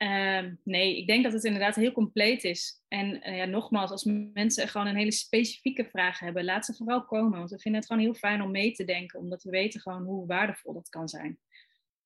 [0.04, 2.82] Uh, nee, ik denk dat het inderdaad heel compleet is.
[2.88, 7.04] En uh, ja, nogmaals, als mensen gewoon een hele specifieke vraag hebben, laat ze vooral
[7.04, 7.38] komen.
[7.38, 10.02] Want we vinden het gewoon heel fijn om mee te denken, omdat we weten gewoon
[10.02, 11.38] hoe waardevol dat kan zijn.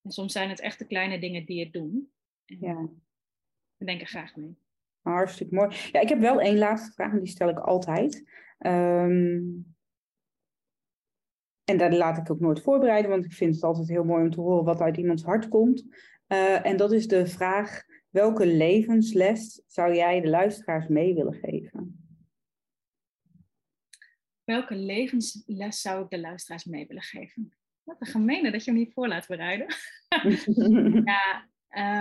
[0.03, 2.13] En soms zijn het echt de kleine dingen die het doen.
[2.45, 2.89] Ja.
[3.77, 4.59] We denken graag mee.
[5.03, 5.77] Hartstikke mooi.
[5.93, 8.25] Ja, ik heb wel één laatste vraag en die stel ik altijd.
[8.59, 9.77] Um,
[11.65, 14.31] en daar laat ik ook nooit voorbereiden, want ik vind het altijd heel mooi om
[14.31, 15.85] te horen wat uit iemands hart komt.
[16.29, 22.03] Uh, en dat is de vraag: welke levensles zou jij de luisteraars mee willen geven?
[24.45, 27.57] Welke levensles zou ik de luisteraars mee willen geven?
[27.83, 29.75] Wat een gemene dat je hem niet voor laat bereiden.
[31.05, 31.49] ja,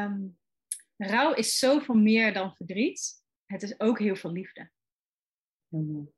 [0.06, 0.38] um,
[0.98, 3.24] rouw is zoveel meer dan verdriet.
[3.46, 4.70] Het is ook heel veel liefde.
[5.68, 6.16] Ja.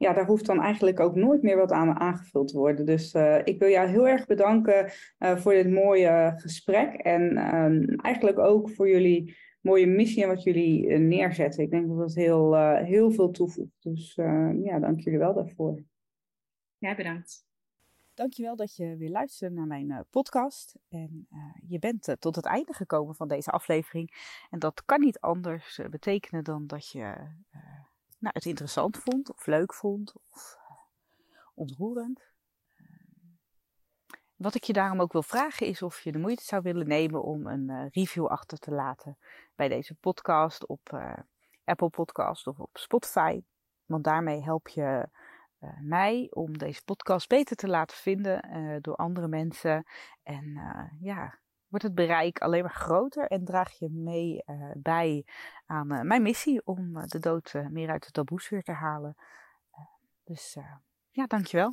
[0.00, 2.86] Ja, daar hoeft dan eigenlijk ook nooit meer wat aan aangevuld te worden.
[2.86, 6.94] Dus uh, ik wil jou heel erg bedanken uh, voor dit mooie gesprek.
[6.94, 11.62] En uh, eigenlijk ook voor jullie mooie missie en wat jullie eh, neerzetten.
[11.62, 13.82] Ik denk dat dat heel, heel veel toevoegt.
[13.82, 14.14] Dus
[14.62, 15.82] ja, dank jullie wel daarvoor.
[16.78, 17.44] Ja, bedankt.
[18.14, 20.78] Dankjewel dat je weer luisterde naar mijn podcast.
[20.88, 24.36] En uh, je bent uh, tot het einde gekomen van deze aflevering.
[24.50, 27.14] En dat kan niet anders betekenen dan dat je
[28.20, 30.58] nou, het interessant vond, of leuk vond, of
[31.54, 32.28] ontroerend.
[34.36, 37.22] Wat ik je daarom ook wil vragen is of je de moeite zou willen nemen
[37.22, 39.18] om een review achter te laten
[39.54, 41.00] bij deze podcast op
[41.64, 43.40] Apple Podcast of op Spotify.
[43.84, 45.08] Want daarmee help je
[45.80, 48.42] mij om deze podcast beter te laten vinden
[48.82, 49.86] door andere mensen.
[50.22, 50.60] En
[51.00, 51.38] ja,
[51.70, 54.44] wordt het bereik alleen maar groter en draag je mee
[54.76, 55.24] bij
[55.66, 59.16] aan mijn missie om de dood meer uit de taboesfeer te halen.
[60.24, 60.56] dus
[61.10, 61.72] ja, dankjewel.